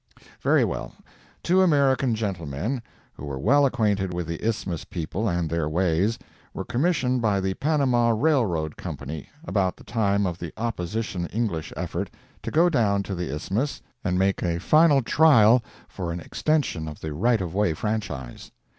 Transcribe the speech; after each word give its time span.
Very 0.41 0.65
well; 0.65 0.95
two 1.43 1.61
American 1.61 2.15
gentlemen, 2.15 2.81
who 3.13 3.23
were 3.25 3.37
well 3.37 3.67
acquainted 3.67 4.11
with 4.15 4.25
the 4.25 4.43
Isthmus 4.43 4.83
people 4.83 5.29
and 5.29 5.47
their 5.47 5.69
ways, 5.69 6.17
were 6.55 6.65
commissioned 6.65 7.21
by 7.21 7.39
the 7.39 7.53
Panama 7.53 8.09
Railroad 8.09 8.77
Company, 8.77 9.29
about 9.45 9.77
the 9.77 9.83
time 9.83 10.25
of 10.25 10.39
the 10.39 10.53
opposition 10.57 11.27
English 11.27 11.71
effort, 11.77 12.09
to 12.41 12.49
go 12.49 12.67
down 12.67 13.03
to 13.03 13.13
the 13.13 13.31
Isthmus 13.31 13.79
and 14.03 14.17
make 14.17 14.41
a 14.41 14.59
final 14.59 15.03
trial 15.03 15.63
for 15.87 16.11
an 16.11 16.19
extension 16.19 16.87
of 16.87 16.99
the 17.01 17.13
right 17.13 17.39
of 17.39 17.53
way 17.53 17.75
franchise. 17.75 18.49